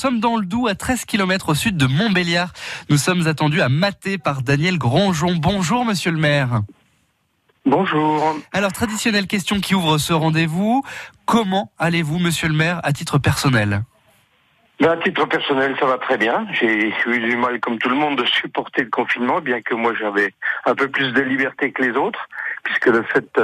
Nous 0.00 0.10
sommes 0.10 0.20
dans 0.20 0.36
le 0.36 0.46
Doubs, 0.46 0.68
à 0.68 0.76
13 0.76 1.06
km 1.06 1.48
au 1.48 1.54
sud 1.56 1.76
de 1.76 1.86
Montbéliard. 1.86 2.52
Nous 2.88 2.98
sommes 2.98 3.26
attendus 3.26 3.60
à 3.60 3.68
Maté 3.68 4.16
par 4.16 4.42
Daniel 4.42 4.78
Grandjon. 4.78 5.34
Bonjour, 5.34 5.84
monsieur 5.84 6.12
le 6.12 6.18
maire. 6.18 6.62
Bonjour. 7.66 8.36
Alors, 8.52 8.70
traditionnelle 8.70 9.26
question 9.26 9.58
qui 9.58 9.74
ouvre 9.74 9.98
ce 9.98 10.12
rendez-vous. 10.12 10.84
Comment 11.24 11.72
allez-vous, 11.80 12.20
monsieur 12.20 12.46
le 12.46 12.54
maire, 12.54 12.80
à 12.84 12.92
titre 12.92 13.18
personnel? 13.18 13.82
Ben, 14.80 14.90
à 14.90 14.96
titre 14.96 15.26
personnel, 15.26 15.74
ça 15.80 15.86
va 15.86 15.98
très 15.98 16.16
bien. 16.16 16.46
J'ai 16.52 16.92
eu 17.06 17.20
du 17.20 17.36
mal, 17.36 17.58
comme 17.58 17.78
tout 17.78 17.88
le 17.88 17.96
monde, 17.96 18.16
de 18.16 18.24
supporter 18.26 18.84
le 18.84 18.90
confinement, 18.90 19.40
bien 19.40 19.60
que 19.60 19.74
moi 19.74 19.92
j'avais 19.98 20.32
un 20.66 20.74
peu 20.76 20.88
plus 20.88 21.12
de 21.12 21.20
liberté 21.20 21.72
que 21.72 21.82
les 21.82 21.96
autres, 21.96 22.28
puisque 22.62 22.86
le 22.86 23.02
fait 23.02 23.40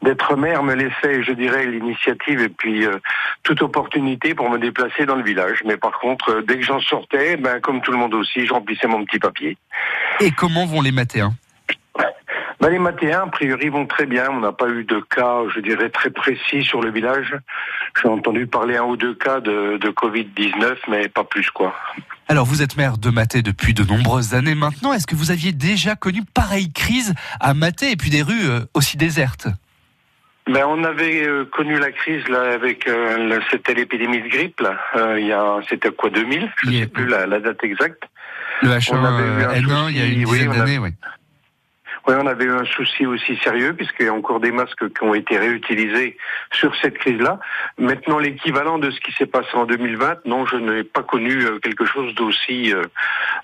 d'être 0.00 0.36
maire 0.36 0.62
me 0.62 0.74
laissait, 0.74 1.22
je 1.22 1.32
dirais, 1.32 1.66
l'initiative 1.66 2.40
et 2.40 2.48
puis 2.48 2.86
euh, 2.86 2.98
toute 3.42 3.60
opportunité 3.60 4.34
pour 4.34 4.48
me 4.48 4.58
déplacer 4.58 5.04
dans 5.04 5.16
le 5.16 5.24
village. 5.24 5.62
Mais 5.66 5.76
par 5.76 5.98
contre, 5.98 6.30
euh, 6.30 6.42
dès 6.42 6.56
que 6.56 6.64
j'en 6.64 6.80
sortais, 6.80 7.36
ben, 7.36 7.60
comme 7.60 7.82
tout 7.82 7.92
le 7.92 7.98
monde 7.98 8.14
aussi, 8.14 8.46
je 8.46 8.52
remplissais 8.54 8.86
mon 8.86 9.04
petit 9.04 9.18
papier. 9.18 9.58
Et 10.20 10.30
comment 10.30 10.64
vont 10.64 10.80
les 10.80 10.92
matéens 10.92 11.34
ben, 12.60 12.70
les 12.70 12.78
matéens, 12.78 13.22
a 13.24 13.26
priori, 13.26 13.68
vont 13.68 13.86
très 13.86 14.06
bien. 14.06 14.28
On 14.30 14.40
n'a 14.40 14.52
pas 14.52 14.68
eu 14.68 14.84
de 14.84 15.00
cas, 15.00 15.42
je 15.54 15.60
dirais, 15.60 15.90
très 15.90 16.10
précis 16.10 16.62
sur 16.62 16.80
le 16.80 16.90
village. 16.90 17.34
J'ai 18.00 18.08
entendu 18.08 18.46
parler 18.46 18.76
un 18.76 18.84
ou 18.84 18.96
deux 18.96 19.14
cas 19.14 19.40
de, 19.40 19.76
de 19.78 19.88
Covid-19, 19.90 20.76
mais 20.88 21.08
pas 21.08 21.24
plus, 21.24 21.50
quoi. 21.50 21.74
Alors, 22.28 22.44
vous 22.44 22.62
êtes 22.62 22.76
maire 22.76 22.98
de 22.98 23.10
Maté 23.10 23.42
depuis 23.42 23.74
de 23.74 23.84
nombreuses 23.84 24.34
années 24.34 24.54
maintenant. 24.54 24.92
Est-ce 24.92 25.06
que 25.06 25.14
vous 25.14 25.30
aviez 25.30 25.52
déjà 25.52 25.94
connu 25.94 26.22
pareille 26.34 26.72
crise 26.72 27.14
à 27.40 27.54
Maté 27.54 27.92
et 27.92 27.96
puis 27.96 28.10
des 28.10 28.22
rues 28.22 28.48
euh, 28.48 28.60
aussi 28.74 28.96
désertes? 28.96 29.48
Ben, 30.48 30.64
on 30.66 30.82
avait 30.82 31.26
euh, 31.26 31.44
connu 31.44 31.78
la 31.78 31.92
crise 31.92 32.26
là 32.28 32.54
avec 32.54 32.88
euh, 32.88 33.38
c'était 33.50 33.74
l'épidémie 33.74 34.22
de 34.22 34.28
grippe 34.28 34.60
là. 34.60 34.78
Euh, 34.96 35.20
il 35.20 35.26
y 35.26 35.32
a 35.32 35.60
c'était 35.68 35.90
quoi 35.90 36.08
2000 36.08 36.50
Je 36.64 36.70
y 36.70 36.80
sais 36.80 36.86
plus 36.86 37.06
la, 37.06 37.26
la 37.26 37.38
date 37.38 37.62
exacte. 37.64 38.04
Le 38.62 38.70
On 38.70 39.04
avait 39.04 39.24
eu 39.24 39.44
un 39.44 39.60
H1N1, 39.60 39.90
il 39.90 39.96
y 39.98 40.00
a 40.00 40.06
une 40.06 40.24
oui, 40.24 40.38
dizaine 40.38 40.52
d'années, 40.52 40.78
oui. 40.78 40.90
Oui, 42.08 42.14
on 42.18 42.26
avait 42.26 42.46
eu 42.46 42.52
un 42.52 42.64
souci 42.64 43.04
aussi 43.04 43.36
sérieux 43.44 43.74
puisqu'il 43.74 44.06
y 44.06 44.08
a 44.08 44.14
encore 44.14 44.40
des 44.40 44.50
masques 44.50 44.88
qui 44.94 45.02
ont 45.04 45.12
été 45.12 45.36
réutilisés 45.36 46.16
sur 46.50 46.74
cette 46.80 46.96
crise-là. 46.96 47.38
Maintenant, 47.76 48.18
l'équivalent 48.18 48.78
de 48.78 48.90
ce 48.90 48.98
qui 49.00 49.12
s'est 49.12 49.26
passé 49.26 49.50
en 49.52 49.66
2020, 49.66 50.24
non, 50.24 50.46
je 50.46 50.56
n'ai 50.56 50.84
pas 50.84 51.02
connu 51.02 51.44
euh, 51.44 51.58
quelque 51.58 51.84
chose 51.84 52.14
d'aussi, 52.14 52.72
euh, 52.72 52.84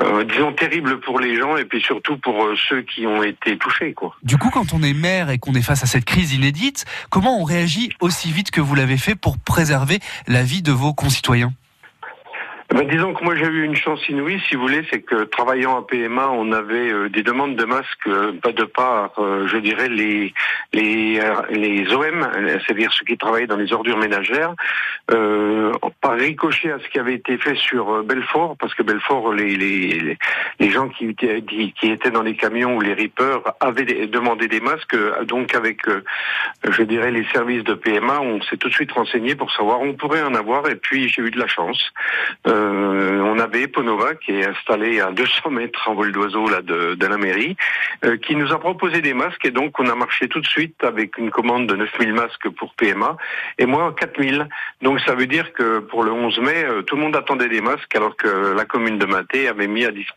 euh, 0.00 0.24
disons, 0.24 0.54
terrible 0.54 1.00
pour 1.00 1.20
les 1.20 1.36
gens 1.36 1.58
et 1.58 1.66
puis 1.66 1.82
surtout 1.82 2.16
pour 2.16 2.48
ceux 2.68 2.80
qui 2.80 3.06
ont 3.06 3.22
été 3.22 3.58
touchés. 3.58 3.94
Du 4.22 4.38
coup, 4.38 4.48
quand 4.48 4.72
on 4.72 4.82
est 4.82 4.94
maire 4.94 5.28
et 5.28 5.38
qu'on 5.38 5.52
est 5.52 5.60
face 5.60 5.82
à 5.82 5.86
cette 5.86 6.06
crise 6.06 6.32
inédite, 6.32 6.86
comment 7.10 7.38
on 7.38 7.44
réagit 7.44 7.92
aussi 8.00 8.32
vite 8.32 8.50
que 8.50 8.62
vous 8.62 8.74
l'avez 8.74 8.96
fait 8.96 9.16
pour 9.16 9.36
préserver 9.36 9.98
la 10.28 10.42
vie 10.42 10.62
de 10.62 10.72
vos 10.72 10.94
concitoyens? 10.94 11.52
Ben, 12.74 12.82
disons 12.88 13.14
que 13.14 13.22
moi 13.22 13.36
j'ai 13.36 13.46
eu 13.46 13.62
une 13.62 13.76
chance 13.76 14.06
inouïe, 14.08 14.40
si 14.48 14.56
vous 14.56 14.62
voulez, 14.62 14.82
c'est 14.90 15.00
que 15.00 15.22
travaillant 15.24 15.78
à 15.78 15.86
PMA, 15.86 16.28
on 16.30 16.50
avait 16.50 16.90
euh, 16.92 17.08
des 17.08 17.22
demandes 17.22 17.54
de 17.54 17.64
masques, 17.64 18.08
euh, 18.08 18.32
de 18.44 18.64
part, 18.64 19.12
euh, 19.18 19.46
je 19.46 19.56
dirais 19.58 19.88
les 19.88 20.34
les 20.72 21.20
les 21.50 21.94
OM, 21.94 22.28
c'est-à-dire 22.66 22.92
ceux 22.92 23.04
qui 23.04 23.16
travaillaient 23.16 23.46
dans 23.46 23.56
les 23.56 23.72
ordures 23.72 23.98
ménagères, 23.98 24.52
par 25.06 26.14
ricochet 26.16 26.72
à 26.72 26.78
ce 26.80 26.88
qui 26.88 26.98
avait 26.98 27.14
été 27.14 27.38
fait 27.38 27.54
sur 27.54 28.02
Belfort, 28.02 28.56
parce 28.58 28.74
que 28.74 28.82
Belfort, 28.82 29.32
les 29.32 29.54
les 29.56 30.18
les- 30.58 30.70
gens 30.70 30.88
qui 30.88 31.06
étaient 31.10 31.42
qui 31.42 31.90
étaient 31.90 32.10
dans 32.10 32.22
les 32.22 32.34
camions 32.34 32.76
ou 32.76 32.80
les 32.80 32.94
rippers 32.94 33.42
avaient 33.60 34.06
demandé 34.08 34.48
des 34.48 34.60
masques, 34.60 34.96
donc 35.26 35.54
avec 35.54 35.82
je 36.68 36.82
dirais 36.82 37.12
les 37.12 37.24
services 37.32 37.62
de 37.64 37.74
PMA, 37.74 38.20
on 38.20 38.42
s'est 38.42 38.56
tout 38.56 38.68
de 38.68 38.74
suite 38.74 38.90
renseigné 38.92 39.36
pour 39.36 39.52
savoir 39.52 39.80
on 39.80 39.94
pourrait 39.94 40.22
en 40.22 40.34
avoir, 40.34 40.68
et 40.68 40.74
puis 40.76 41.08
j'ai 41.08 41.22
eu 41.22 41.30
de 41.30 41.38
la 41.38 41.46
chance. 41.46 41.92
Euh, 42.56 43.20
on 43.20 43.38
avait 43.38 43.62
Eponova 43.62 44.14
qui 44.14 44.32
est 44.32 44.46
installé 44.46 45.00
à 45.00 45.10
200 45.10 45.50
mètres 45.50 45.88
en 45.88 45.94
vol 45.94 46.12
d'oiseau 46.12 46.46
de 46.62 47.06
la 47.06 47.18
mairie, 47.18 47.56
euh, 48.04 48.16
qui 48.16 48.34
nous 48.34 48.52
a 48.52 48.58
proposé 48.58 49.02
des 49.02 49.14
masques 49.14 49.44
et 49.44 49.50
donc 49.50 49.78
on 49.78 49.88
a 49.88 49.94
marché 49.94 50.28
tout 50.28 50.40
de 50.40 50.46
suite 50.46 50.82
avec 50.82 51.18
une 51.18 51.30
commande 51.30 51.66
de 51.66 51.76
9000 51.76 52.14
masques 52.14 52.48
pour 52.50 52.74
PMA 52.74 53.16
et 53.58 53.66
moi 53.66 53.94
4000. 53.98 54.48
Donc 54.82 55.00
ça 55.00 55.14
veut 55.14 55.26
dire 55.26 55.52
que 55.52 55.80
pour 55.80 56.02
le 56.02 56.12
11 56.12 56.38
mai, 56.40 56.64
euh, 56.64 56.82
tout 56.82 56.96
le 56.96 57.02
monde 57.02 57.16
attendait 57.16 57.48
des 57.48 57.60
masques 57.60 57.94
alors 57.94 58.16
que 58.16 58.54
la 58.54 58.64
commune 58.64 58.98
de 58.98 59.06
Maté 59.06 59.48
avait 59.48 59.68
mis 59.68 59.84
à 59.84 59.90
disposition 59.90 60.16